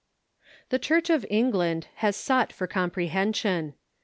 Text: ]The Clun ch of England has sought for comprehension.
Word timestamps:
]The 0.71 0.79
Clun 0.79 1.03
ch 1.03 1.09
of 1.11 1.27
England 1.29 1.85
has 1.97 2.15
sought 2.15 2.51
for 2.51 2.65
comprehension. 2.65 3.75